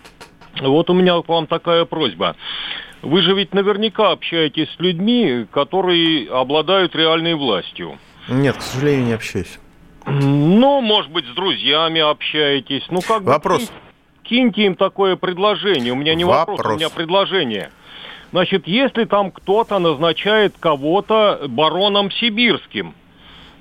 [0.62, 2.36] вот у меня к вам такая просьба.
[3.02, 7.98] Вы же ведь наверняка общаетесь с людьми, которые обладают реальной властью.
[8.28, 9.58] Нет, к сожалению, не общаюсь.
[10.06, 12.84] Ну, может быть, с друзьями общаетесь.
[12.90, 13.62] Ну, как вопрос.
[13.62, 13.68] бы...
[14.22, 15.92] Киньте им такое предложение.
[15.92, 17.70] У меня не вопрос, вопрос у меня предложение.
[18.32, 22.94] Значит, если там кто-то назначает кого-то бароном сибирским,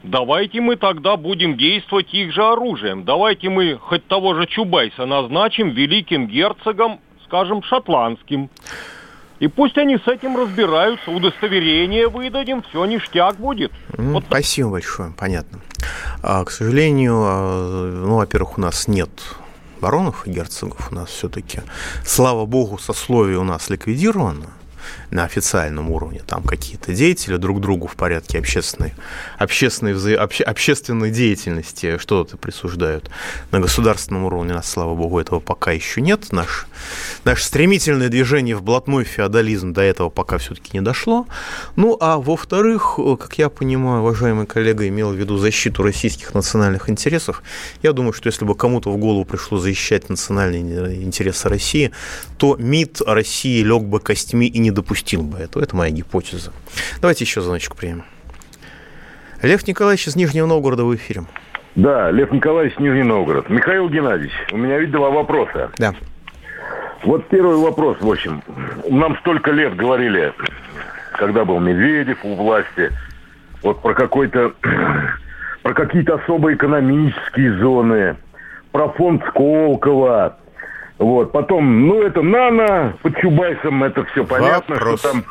[0.04, 3.04] давайте мы тогда будем действовать их же оружием.
[3.04, 8.50] Давайте мы хоть того же Чубайса назначим великим герцогом, скажем, шотландским.
[9.40, 13.72] И пусть они с этим разбираются, удостоверение выдадим, все ништяк будет.
[13.94, 14.26] Mm, вот.
[14.28, 15.60] Спасибо большое, понятно.
[16.22, 19.10] А, к сожалению, а, ну, во-первых, у нас нет
[19.80, 21.62] баронов и герцогов, у нас все-таки,
[22.04, 24.48] слава богу, сословие у нас ликвидировано
[25.12, 26.22] на официальном уровне.
[26.26, 28.94] Там какие-то деятели друг другу в порядке общественной,
[29.38, 30.12] общественной, вза...
[30.16, 30.44] обще...
[30.44, 33.10] общественной деятельности что-то присуждают.
[33.52, 36.32] На государственном уровне, нас, слава богу, этого пока еще нет.
[36.32, 36.68] Наш,
[37.26, 41.28] наше стремительное движение в блатной феодализм до этого пока все-таки не дошло.
[41.76, 47.42] Ну, а во-вторых, как я понимаю, уважаемый коллега имел в виду защиту российских национальных интересов.
[47.82, 51.92] Я думаю, что если бы кому-то в голову пришло защищать национальные интересы России,
[52.38, 55.64] то МИД России лег бы костьми и не допустил бы этого.
[55.64, 56.52] Это моя гипотеза.
[57.02, 58.04] Давайте еще звоночку примем.
[59.42, 61.24] Лев Николаевич из Нижнего Новгорода в эфире.
[61.76, 63.50] Да, Лев Николаевич, Нижний Новгород.
[63.50, 65.72] Михаил Геннадьевич, у меня ведь два вопроса.
[65.78, 65.94] Да.
[67.04, 68.42] Вот первый вопрос, в общем.
[68.90, 70.34] Нам столько лет говорили,
[71.14, 72.92] когда был Медведев у власти,
[73.64, 74.54] вот про какой-то,
[75.64, 78.18] про какие-то особые экономические зоны,
[78.72, 80.38] про фонд Сколково,
[81.00, 85.00] вот, потом, ну, это нано, под Чубайсом это все понятно, Вопрос.
[85.00, 85.24] что там...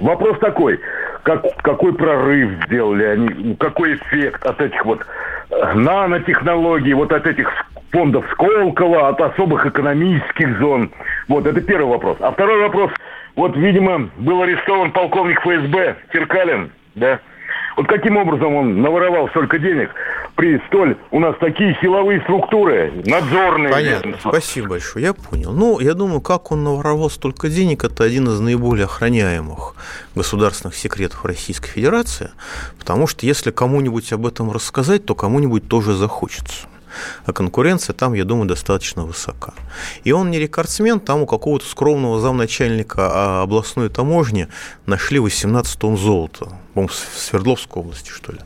[0.00, 0.80] Вопрос такой,
[1.22, 5.04] как, какой прорыв сделали они, какой эффект от этих вот
[5.50, 7.50] э, нанотехнологий, вот от этих
[7.90, 10.90] фондов Сколково, от особых экономических зон.
[11.28, 12.16] Вот, это первый вопрос.
[12.20, 12.90] А второй вопрос,
[13.36, 17.18] вот, видимо, был арестован полковник ФСБ Черкалин, да,
[17.76, 19.90] вот каким образом он наворовал столько денег
[20.36, 23.72] при столь у нас такие силовые структуры, надзорные.
[23.72, 25.52] Понятно, спасибо большое, я понял.
[25.52, 29.74] Ну, я думаю, как он наворовал столько денег, это один из наиболее охраняемых
[30.14, 32.30] государственных секретов Российской Федерации,
[32.78, 36.66] потому что если кому-нибудь об этом рассказать, то кому-нибудь тоже захочется.
[37.24, 39.54] А конкуренция там, я думаю, достаточно высока.
[40.04, 44.48] И он не рекордсмен, там у какого-то скромного замначальника а, областной таможни
[44.86, 46.48] нашли 18 тонн золота.
[46.74, 48.38] По-моему, в Свердловской области, что ли.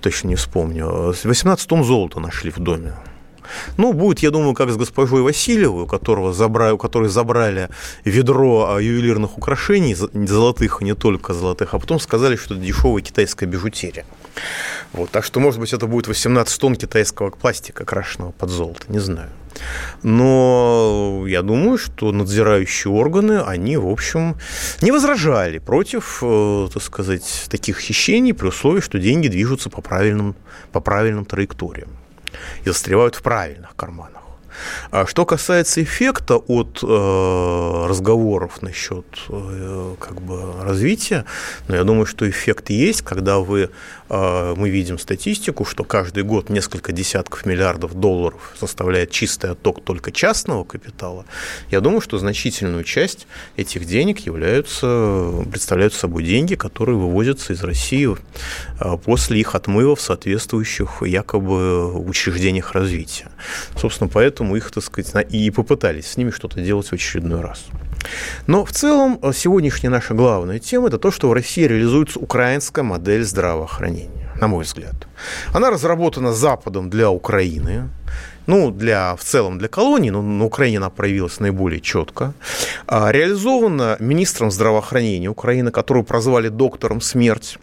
[0.00, 1.14] Точно не вспомню.
[1.24, 2.94] 18 тонн золота нашли в доме.
[3.76, 7.68] Ну, будет, я думаю, как с госпожой Васильевой, у, которого забрали, у которой забрали
[8.04, 13.46] ведро а, ювелирных украшений, золотых, не только золотых, а потом сказали, что это дешевая китайская
[13.46, 14.04] бижутерия.
[14.92, 18.98] Вот, так что, может быть, это будет 18 тонн китайского пластика, крашенного под золото, не
[18.98, 19.30] знаю.
[20.02, 24.36] Но я думаю, что надзирающие органы, они, в общем,
[24.82, 30.34] не возражали против, э, так сказать, таких хищений при условии, что деньги движутся по правильным,
[30.72, 31.88] по правильным траекториям
[32.64, 34.16] и застревают в правильных карманах.
[34.90, 41.24] А что касается эффекта от э, разговоров насчет э, как бы развития,
[41.68, 43.70] ну, я думаю, что эффект есть, когда вы,
[44.08, 50.64] мы видим статистику, что каждый год несколько десятков миллиардов долларов составляет чистый отток только частного
[50.64, 51.24] капитала.
[51.70, 58.16] Я думаю, что значительную часть этих денег являются, представляют собой деньги, которые вывозятся из России
[58.80, 63.28] э, после их отмыва в соответствующих якобы учреждениях развития.
[63.76, 67.64] Собственно, поэтому их, так сказать, и попытались с ними что-то делать в очередной раз.
[68.46, 72.84] Но в целом э, сегодняшняя наша главная тема– это то, что в России реализуется украинская
[72.84, 74.94] модель здравоохранения, на мой взгляд.
[75.52, 77.88] Она разработана Западом для Украины,
[78.46, 82.32] ну, для, в целом для колонии, но на Украине она проявилась наиболее четко,
[82.86, 87.58] а, реализована министром здравоохранения Украины, которую прозвали доктором смерть,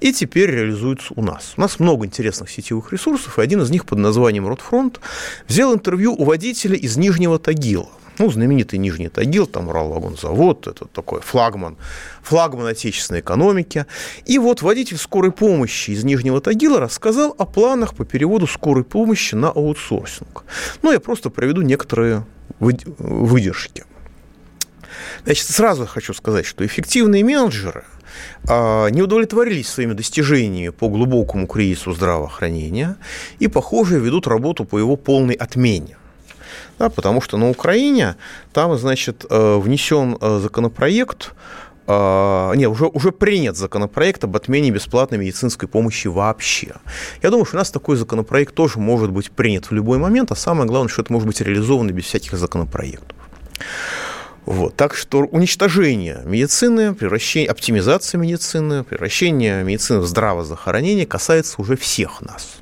[0.00, 1.54] и теперь реализуется у нас.
[1.56, 5.00] У нас много интересных сетевых ресурсов, и один из них под названием «Ротфронт»
[5.48, 11.20] взял интервью у водителя из Нижнего Тагила ну, знаменитый Нижний Тагил, там Уралвагонзавод, это такой
[11.20, 11.76] флагман,
[12.22, 13.86] флагман отечественной экономики.
[14.26, 19.34] И вот водитель скорой помощи из Нижнего Тагила рассказал о планах по переводу скорой помощи
[19.34, 20.44] на аутсорсинг.
[20.82, 22.24] Ну, я просто проведу некоторые
[22.58, 23.84] выдержки.
[25.24, 27.84] Значит, сразу хочу сказать, что эффективные менеджеры
[28.48, 32.96] а, не удовлетворились своими достижениями по глубокому кризису здравоохранения
[33.38, 35.96] и, похоже, ведут работу по его полной отмене
[36.78, 38.16] да, потому что на Украине
[38.52, 41.32] там, значит, э, внесен э, законопроект,
[41.86, 46.74] э, не, уже, уже принят законопроект об отмене бесплатной медицинской помощи вообще.
[47.22, 50.36] Я думаю, что у нас такой законопроект тоже может быть принят в любой момент, а
[50.36, 53.16] самое главное, что это может быть реализовано без всяких законопроектов.
[54.44, 54.74] Вот.
[54.74, 62.61] Так что уничтожение медицины, превращение, оптимизация медицины, превращение медицины в здравоохранение касается уже всех нас.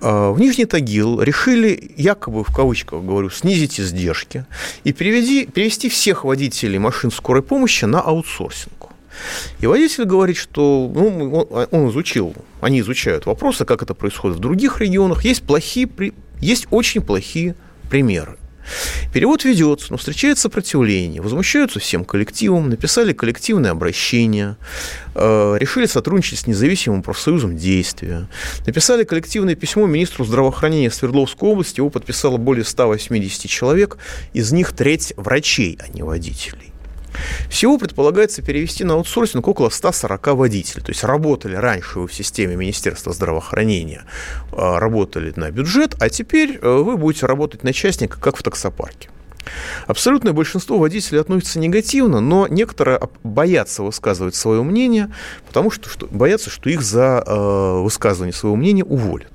[0.00, 4.44] А, в Нижний Тагил решили, якобы в кавычках говорю, снизить издержки
[4.84, 8.90] и переведи, перевести всех водителей машин скорой помощи на аутсорсинг.
[9.60, 14.80] И водитель говорит, что ну, он изучил, они изучают вопросы, как это происходит в других
[14.80, 15.24] регионах.
[15.24, 15.88] Есть, плохие,
[16.40, 17.54] есть очень плохие
[17.88, 18.36] примеры.
[19.12, 24.56] Перевод ведется, но встречает сопротивление, возмущаются всем коллективом, написали коллективное обращение,
[25.14, 28.28] э, решили сотрудничать с независимым профсоюзом действия,
[28.66, 33.98] написали коллективное письмо министру здравоохранения Свердловской области, его подписало более 180 человек,
[34.32, 36.75] из них треть врачей, а не водителей.
[37.48, 40.82] Всего предполагается перевести на аутсорсинг около 140 водителей.
[40.82, 44.04] То есть работали раньше вы в системе Министерства здравоохранения,
[44.52, 49.08] а, работали на бюджет, а теперь э, вы будете работать на частника, как в таксопарке.
[49.86, 55.12] Абсолютное большинство водителей относится негативно, но некоторые боятся высказывать свое мнение,
[55.46, 59.30] потому что, что боятся, что их за э, высказывание своего мнения уволят.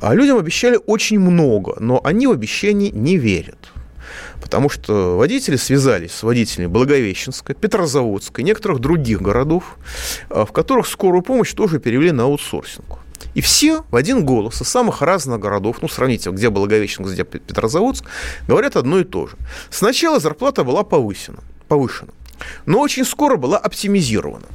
[0.00, 3.72] А людям обещали очень много, но они в обещания не верят
[4.50, 9.78] потому что водители связались с водителями Благовещенска, Петрозаводска и некоторых других городов,
[10.28, 12.98] а, в которых скорую помощь тоже перевели на аутсорсинг.
[13.34, 18.04] И все в один голос из самых разных городов, ну, сравните, где Благовещенск, где Петрозаводск,
[18.48, 19.36] говорят одно и то же.
[19.70, 22.10] Сначала зарплата была повысена, повышена,
[22.66, 24.46] но очень скоро была оптимизирована.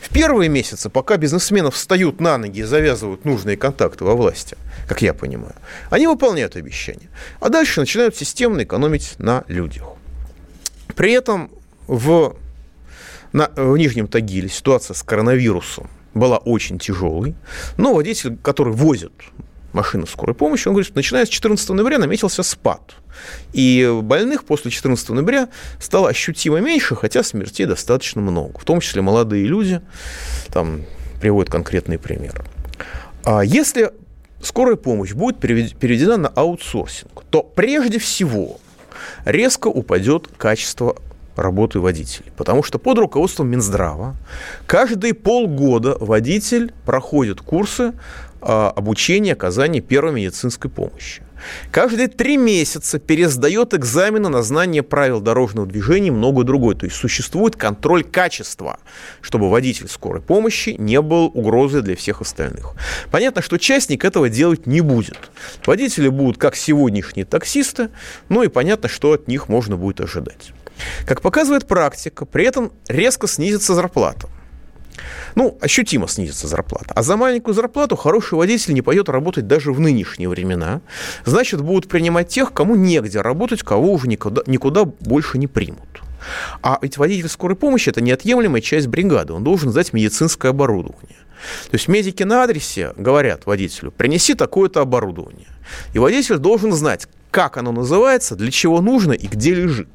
[0.00, 4.56] В первые месяцы, пока бизнесмены встают на ноги и завязывают нужные контакты во власти,
[4.86, 5.54] как я понимаю,
[5.90, 7.08] они выполняют обещания.
[7.40, 9.84] А дальше начинают системно экономить на людях.
[10.94, 11.50] При этом
[11.86, 12.36] в,
[13.32, 17.34] на, в Нижнем Тагиле ситуация с коронавирусом была очень тяжелой,
[17.76, 19.12] но водитель, который возит
[19.72, 22.94] машины скорой помощи, он говорит, что начиная с 14 ноября наметился спад.
[23.52, 25.48] И больных после 14 ноября
[25.80, 28.58] стало ощутимо меньше, хотя смертей достаточно много.
[28.58, 29.80] В том числе молодые люди,
[30.48, 30.82] там
[31.20, 32.44] приводят конкретные примеры.
[33.24, 33.92] А если
[34.42, 38.58] скорая помощь будет переведена на аутсорсинг, то прежде всего
[39.24, 40.96] резко упадет качество
[41.36, 42.32] работы водителей.
[42.36, 44.16] Потому что под руководством Минздрава
[44.66, 47.92] каждые полгода водитель проходит курсы
[48.48, 51.22] обучения оказания первой медицинской помощи.
[51.70, 56.74] Каждые три месяца пересдает экзамены на знание правил дорожного движения и много другое.
[56.74, 58.78] То есть существует контроль качества,
[59.20, 62.74] чтобы водитель скорой помощи не был угрозой для всех остальных.
[63.10, 65.30] Понятно, что частник этого делать не будет.
[65.64, 67.90] Водители будут как сегодняшние таксисты,
[68.28, 70.52] ну и понятно, что от них можно будет ожидать.
[71.06, 74.28] Как показывает практика, при этом резко снизится зарплата.
[75.34, 76.92] Ну, ощутимо снизится зарплата.
[76.94, 80.80] А за маленькую зарплату хороший водитель не пойдет работать даже в нынешние времена.
[81.24, 86.02] Значит, будут принимать тех, кому негде работать, кого уже никуда, никуда больше не примут.
[86.62, 89.32] А ведь водитель скорой помощи– это неотъемлемая часть бригады.
[89.32, 91.16] Он должен сдать медицинское оборудование.
[91.70, 95.46] То есть медики на адресе говорят водителю, принеси такое-то оборудование.
[95.94, 99.88] И водитель должен знать, как оно называется, для чего нужно и где лежит.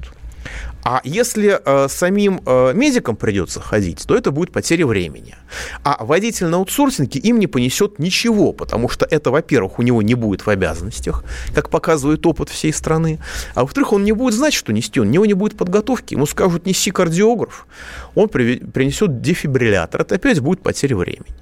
[0.84, 5.34] А если э, самим э, медикам придется ходить, то это будет потеря времени.
[5.82, 10.14] А водитель на аутсорсинге им не понесет ничего, потому что это, во-первых, у него не
[10.14, 11.24] будет в обязанностях,
[11.54, 13.18] как показывает опыт всей страны,
[13.54, 16.66] а во-вторых, он не будет знать, что нести, у него не будет подготовки, ему скажут,
[16.66, 17.66] неси кардиограф,
[18.14, 21.34] он принесет дефибриллятор, это опять будет потеря времени.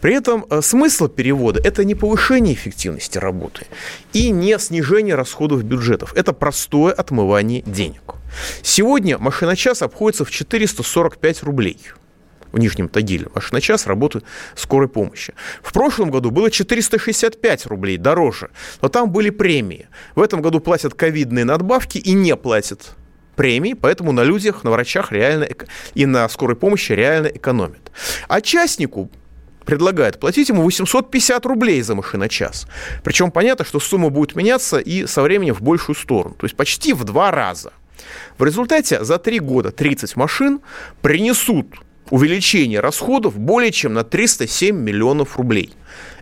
[0.00, 3.66] При этом э, смысл перевода– это не повышение эффективности работы
[4.12, 6.12] и не снижение расходов бюджетов.
[6.16, 8.19] Это простое отмывание денег.
[8.62, 11.78] Сегодня машина час обходится в 445 рублей
[12.52, 13.28] в Нижнем Тагиле.
[13.34, 14.22] Машина час работы
[14.54, 15.34] скорой помощи.
[15.62, 18.50] В прошлом году было 465 рублей дороже,
[18.82, 19.88] но там были премии.
[20.14, 22.96] В этом году платят ковидные надбавки и не платят
[23.36, 25.48] премии, поэтому на людях, на врачах реально
[25.94, 27.90] и на скорой помощи реально экономят.
[28.28, 29.10] А частнику
[29.64, 32.66] предлагает платить ему 850 рублей за машиночас.
[33.04, 36.34] Причем понятно, что сумма будет меняться и со временем в большую сторону.
[36.34, 37.72] То есть почти в два раза.
[38.38, 40.60] В результате за три года 30 машин
[41.02, 41.66] принесут
[42.10, 45.72] увеличение расходов более чем на 307 миллионов рублей.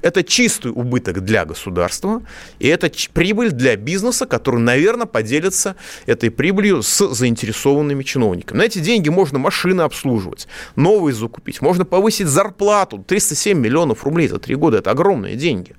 [0.03, 2.22] Это чистый убыток для государства,
[2.59, 5.76] и это прибыль для бизнеса, который, наверное, поделится
[6.07, 8.59] этой прибылью с заинтересованными чиновниками.
[8.59, 13.05] На эти деньги можно машины обслуживать, новые закупить, можно повысить зарплату.
[13.07, 15.74] 307 миллионов рублей за три года– это огромные деньги.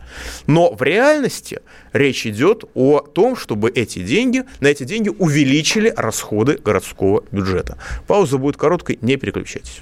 [0.47, 1.61] Но в реальности
[1.93, 7.77] речь идет о том, чтобы эти деньги, на эти деньги увеличили расходы городского бюджета.
[8.07, 9.81] Пауза будет короткой, не переключайтесь.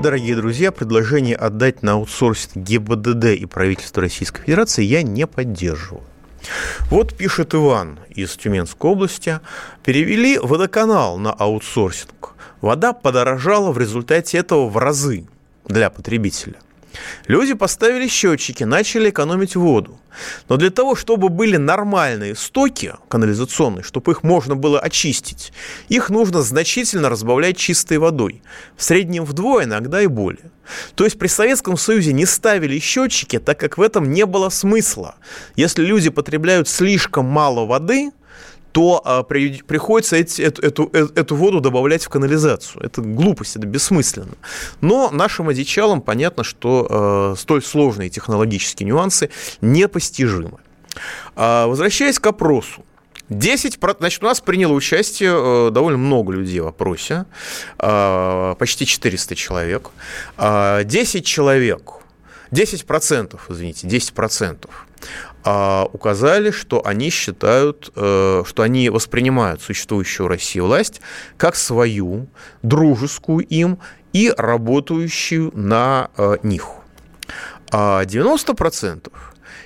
[0.00, 6.04] Дорогие друзья, предложение отдать на аутсорсинг ГИБДД и правительство Российской Федерации я не поддерживаю.
[6.88, 9.40] Вот пишет Иван из Тюменской области.
[9.82, 12.34] Перевели водоканал на аутсорсинг.
[12.60, 15.26] Вода подорожала в результате этого в разы
[15.66, 16.54] для потребителя.
[17.26, 19.98] Люди поставили счетчики, начали экономить воду.
[20.48, 25.52] Но для того, чтобы были нормальные стоки канализационные, чтобы их можно было очистить,
[25.88, 28.42] их нужно значительно разбавлять чистой водой.
[28.76, 30.50] В среднем вдвое, иногда и более.
[30.94, 35.16] То есть при Советском Союзе не ставили счетчики, так как в этом не было смысла.
[35.56, 38.10] Если люди потребляют слишком мало воды,
[38.72, 42.84] то а, при, приходится эти, эту, эту, э, эту воду добавлять в канализацию.
[42.84, 44.34] Это глупость, это бессмысленно.
[44.80, 50.58] Но нашим одичалам понятно, что э, столь сложные технологические нюансы непостижимы.
[51.36, 52.84] А, возвращаясь к опросу.
[53.28, 57.26] 10, значит, у нас приняло участие э, довольно много людей в опросе,
[57.78, 59.90] э, почти 400 человек.
[60.38, 61.92] Э, 10 человек,
[62.50, 65.27] 10%, извините, 10% а,
[65.92, 71.00] указали, что они считают, э, что они воспринимают существующую в власть
[71.36, 72.26] как свою,
[72.62, 73.78] дружескую им
[74.12, 76.66] и работающую на э, них.
[77.70, 79.10] А 90%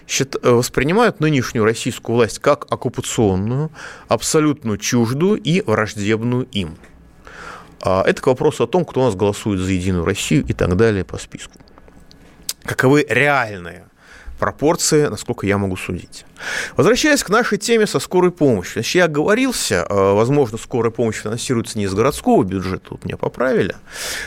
[0.08, 3.70] э, воспринимают нынешнюю российскую власть как оккупационную,
[4.08, 6.76] абсолютно чуждую и враждебную им.
[7.80, 10.76] А это к вопросу о том, кто у нас голосует за Единую Россию и так
[10.76, 11.54] далее по списку.
[12.62, 13.86] Каковы реальные
[14.42, 16.24] пропорции, насколько я могу судить.
[16.76, 18.72] Возвращаясь к нашей теме со скорой помощью.
[18.72, 23.76] Значит, я оговорился, э, возможно, скорая помощь финансируется не из городского бюджета, тут меня поправили.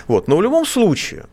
[0.07, 0.29] Вот.
[0.29, 1.25] Но в любом случае,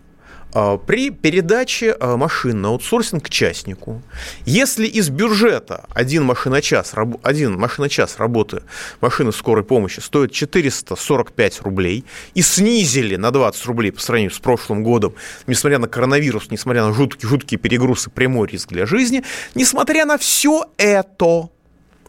[0.53, 4.03] при передаче а, машин на аутсорсинг частнику,
[4.45, 6.93] если из бюджета один машиночас,
[7.23, 8.63] один машиночас работы
[9.01, 14.83] машины скорой помощи стоит 445 рублей и снизили на 20 рублей по сравнению с прошлым
[14.83, 15.15] годом,
[15.47, 19.25] несмотря на коронавирус, несмотря на жуткие, жуткие перегрузы, прямой риск для жизни,
[19.55, 21.49] несмотря на все это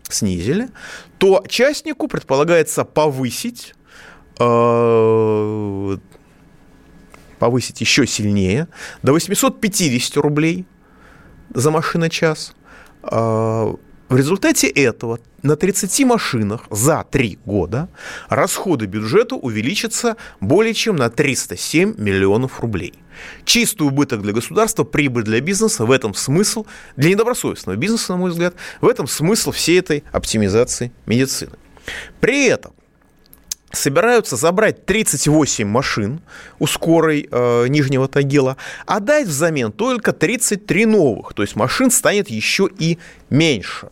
[0.10, 0.70] снизили,
[1.18, 3.74] то частнику предполагается повысить
[4.40, 5.98] э,
[7.44, 8.70] повысить еще сильнее,
[9.02, 10.66] до 850 рублей
[11.54, 12.54] за машиночас.
[13.02, 13.76] А,
[14.08, 17.90] в результате этого на 30 машинах за 3 года
[18.30, 22.94] расходы бюджета увеличатся более чем на 307 миллионов рублей.
[23.44, 26.66] Чистый убыток для государства, прибыль для бизнеса, в этом смысл,
[26.96, 31.58] для недобросовестного бизнеса, на мой взгляд, в этом смысл всей этой оптимизации медицины.
[32.22, 32.74] При этом
[33.74, 36.22] собираются забрать 38 машин
[36.60, 38.56] у скорой э, Нижнего Тагила,
[38.86, 43.00] а дать взамен только 33 новых, то есть машин станет еще и
[43.30, 43.90] меньше.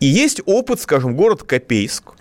[0.00, 2.13] И есть опыт, скажем, город Копейск,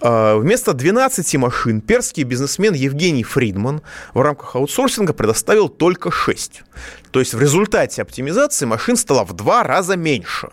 [0.00, 3.82] вместо 12 машин перский бизнесмен Евгений Фридман
[4.14, 6.62] в рамках аутсорсинга предоставил только 6.
[7.10, 10.48] То есть в результате оптимизации машин стало в два раза меньше.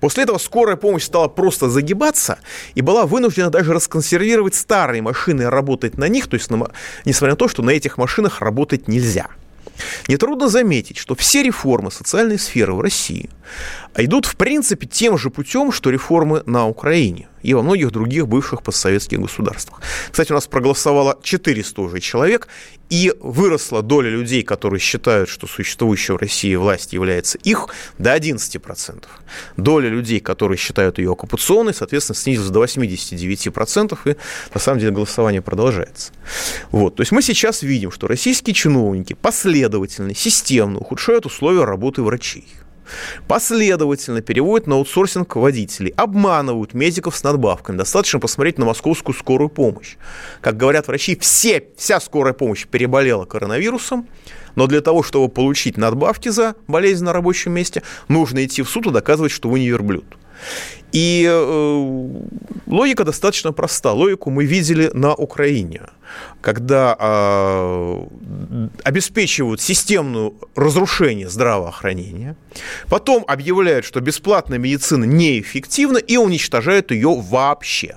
[0.00, 2.38] После этого скорая помощь стала просто загибаться
[2.74, 6.50] и была вынуждена даже расконсервировать старые машины и работать на них, то есть
[7.04, 9.26] несмотря на то, что на этих машинах работать нельзя.
[10.06, 13.28] Нетрудно заметить, что все реформы социальной сферы в России
[13.96, 18.62] идут, в принципе, тем же путем, что реформы на Украине и во многих других бывших
[18.62, 19.82] постсоветских государствах.
[20.10, 22.48] Кстати, у нас проголосовало 400 уже человек,
[22.90, 27.68] и выросла доля людей, которые считают, что существующая в России власть является их,
[27.98, 29.04] до 11%.
[29.56, 34.16] Доля людей, которые считают ее оккупационной, соответственно, снизилась до 89%, и
[34.54, 36.12] на самом деле голосование продолжается.
[36.70, 36.96] Вот.
[36.96, 42.46] То есть мы сейчас видим, что российские чиновники последовательно, системно ухудшают условия работы врачей
[43.28, 47.76] последовательно переводят на аутсорсинг водителей, обманывают медиков с надбавками.
[47.76, 49.96] Достаточно посмотреть на московскую скорую помощь.
[50.40, 54.08] Как говорят врачи, все, вся скорая помощь переболела коронавирусом,
[54.54, 58.86] но для того, чтобы получить надбавки за болезнь на рабочем месте, нужно идти в суд
[58.86, 60.04] и доказывать, что вы не верблюд.
[60.92, 62.08] И э,
[62.66, 63.92] логика достаточно проста.
[63.92, 65.82] Логику мы видели на Украине,
[66.40, 68.06] когда э,
[68.84, 72.36] обеспечивают системное разрушение здравоохранения,
[72.88, 77.96] потом объявляют, что бесплатная медицина неэффективна и уничтожают ее вообще.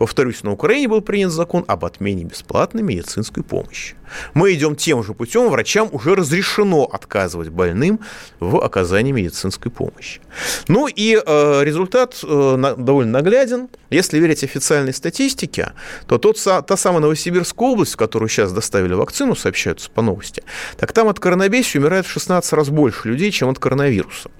[0.00, 3.96] Повторюсь, на Украине был принят закон об отмене бесплатной медицинской помощи.
[4.32, 8.00] Мы идем тем же путем, врачам уже разрешено отказывать больным
[8.38, 10.22] в оказании медицинской помощи.
[10.68, 13.68] Ну и э, результат э, на, довольно нагляден.
[13.90, 15.72] Если верить официальной статистике,
[16.06, 20.42] то тот, та самая Новосибирская область, в которую сейчас доставили вакцину, сообщаются по новости,
[20.78, 24.30] так там от коронабесия умирает в 16 раз больше людей, чем от коронавируса.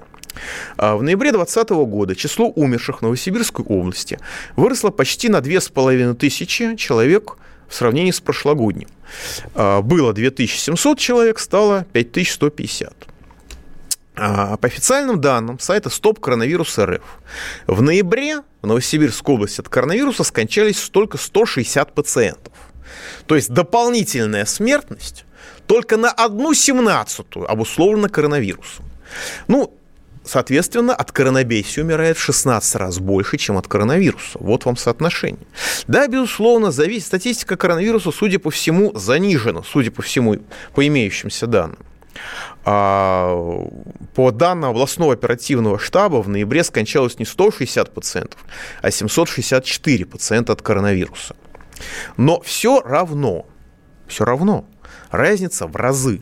[0.76, 4.18] А в ноябре 2020 года число умерших в Новосибирской области
[4.56, 7.36] выросло почти на 2500 человек
[7.68, 8.88] в сравнении с прошлогодним.
[9.54, 12.92] А, было 2700 человек, стало 5150.
[14.16, 17.02] А, по официальным данным сайта Стоп Коронавирус РФ,
[17.66, 22.52] в ноябре в Новосибирской области от коронавируса скончались только 160 пациентов.
[23.26, 25.24] То есть дополнительная смертность
[25.66, 28.84] только на одну семнадцатую обусловлена коронавирусом.
[29.46, 29.72] Ну,
[30.24, 34.38] Соответственно, от коронабесия умирает в 16 раз больше, чем от коронавируса.
[34.38, 35.46] Вот вам соотношение.
[35.86, 40.36] Да, безусловно, зависит статистика коронавируса, судя по всему, занижена, судя по всему,
[40.74, 41.78] по имеющимся данным.
[42.64, 43.34] А,
[44.14, 48.40] по данным областного оперативного штаба, в ноябре скончалось не 160 пациентов,
[48.82, 51.34] а 764 пациента от коронавируса.
[52.18, 53.46] Но все равно,
[54.06, 54.66] все равно
[55.10, 56.20] разница в разы.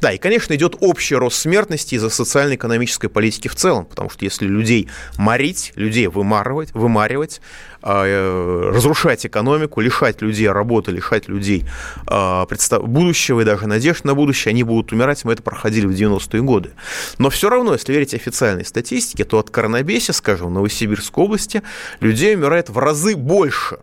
[0.00, 4.46] Да, и, конечно, идет общий рост смертности из-за социально-экономической политики в целом, потому что если
[4.46, 7.40] людей морить, людей вымарывать, вымаривать,
[7.80, 11.64] а, э, разрушать экономику, лишать людей работы, лишать людей
[12.04, 12.82] представ...
[12.84, 16.70] будущего и даже надежд на будущее, они будут умирать, мы это проходили в 90-е годы.
[17.18, 21.62] Но все равно, если верить официальной статистике, то от коронабеса, скажем, в Новосибирской области
[22.00, 23.78] людей умирает в разы больше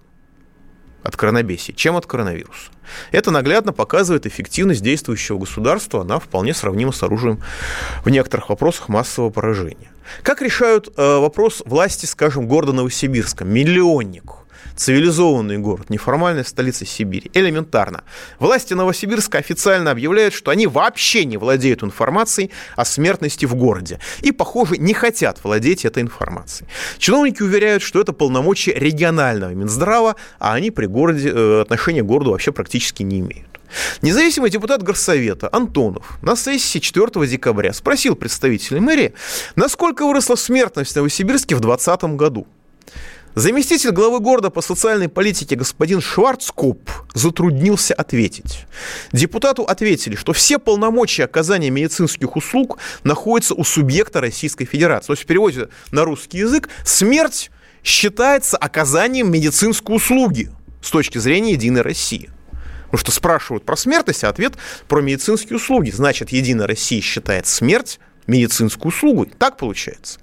[1.05, 2.71] от коронабесия, чем от коронавируса.
[3.11, 7.41] Это наглядно показывает эффективность действующего государства, она вполне сравнима с оружием
[8.03, 9.91] в некоторых вопросах массового поражения.
[10.23, 14.23] Как решают э, вопрос власти, скажем, города Новосибирска, миллионник–
[14.75, 17.31] цивилизованный город, неформальная столица Сибири.
[17.33, 18.03] Элементарно.
[18.39, 23.99] Власти Новосибирска официально объявляют, что они вообще не владеют информацией о смертности в городе.
[24.21, 26.69] И, похоже, не хотят владеть этой информацией.
[26.97, 32.31] Чиновники уверяют, что это полномочия регионального Минздрава, а они при городе, э, отношения к городу
[32.31, 33.55] вообще практически не имеют.
[34.01, 39.13] Независимый депутат Горсовета Антонов на сессии 4 декабря спросил представителей мэрии,
[39.55, 42.47] насколько выросла смертность в Новосибирске в 2020 году.
[43.35, 48.65] Заместитель главы города по социальной политике господин Шварцкоп затруднился ответить.
[49.11, 55.07] Депутату ответили, что все полномочия оказания медицинских услуг находятся у субъекта Российской Федерации.
[55.07, 57.51] То есть в переводе на русский язык смерть
[57.83, 60.49] считается оказанием медицинской услуги
[60.81, 62.29] с точки зрения Единой России.
[62.85, 64.53] Потому что спрашивают про смертность, а ответ
[64.87, 65.89] про медицинские услуги.
[65.89, 69.25] Значит, Единая Россия считает смерть медицинскую услугу.
[69.25, 70.19] Так получается.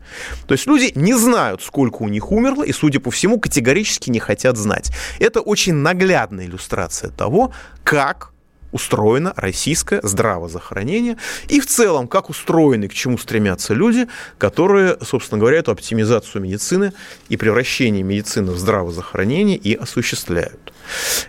[0.47, 4.19] То есть люди не знают, сколько у них умерло, и, судя по всему, категорически не
[4.19, 4.93] хотят знать.
[5.19, 7.53] Это очень наглядная иллюстрация того,
[7.85, 8.33] как
[8.73, 15.59] устроено российское здравоохранение и в целом, как устроены, к чему стремятся люди, которые, собственно говоря,
[15.59, 16.93] эту оптимизацию медицины
[17.29, 20.72] и превращение медицины в здравоохранение и осуществляют.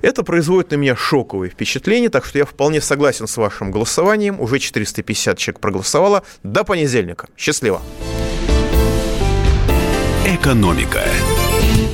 [0.02, 4.40] Это производит на меня шоковые впечатления, так что я вполне согласен с вашим голосованием.
[4.40, 6.24] Уже 450 человек проголосовало.
[6.44, 7.28] До понедельника.
[7.38, 7.82] Счастливо.
[10.26, 11.04] Экономика.